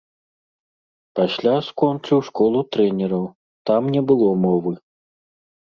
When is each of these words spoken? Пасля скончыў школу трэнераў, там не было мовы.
Пасля 1.19 1.53
скончыў 1.69 2.19
школу 2.31 2.59
трэнераў, 2.77 3.25
там 3.71 3.81
не 3.99 4.05
было 4.11 4.29
мовы. 4.49 4.73